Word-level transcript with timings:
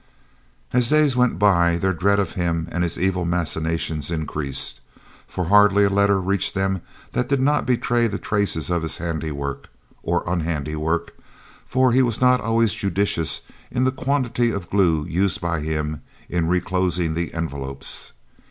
As 0.73 0.89
the 0.89 0.95
days 0.97 1.15
went 1.15 1.37
by, 1.37 1.77
their 1.77 1.93
dread 1.93 2.17
of 2.17 2.31
him 2.31 2.67
and 2.71 2.81
his 2.81 2.97
evil 2.97 3.23
machinations 3.23 4.09
increased, 4.09 4.81
for 5.27 5.43
hardly 5.45 5.83
a 5.83 5.91
letter 5.91 6.19
reached 6.19 6.55
them 6.55 6.81
that 7.11 7.29
did 7.29 7.39
not 7.39 7.67
betray 7.67 8.07
traces 8.07 8.71
of 8.71 8.81
his 8.81 8.97
handiwork 8.97 9.69
or 10.01 10.23
unhandiwork, 10.25 11.11
for 11.67 11.91
he 11.91 12.01
was 12.01 12.19
not 12.19 12.41
always 12.41 12.73
judicious 12.73 13.41
in 13.69 13.83
the 13.83 13.91
quantity 13.91 14.49
of 14.49 14.71
glue 14.71 15.05
used 15.05 15.39
by 15.39 15.59
him 15.59 16.01
in 16.29 16.47
reclosing 16.47 17.13
the 17.13 17.31
envelopes. 17.35 18.13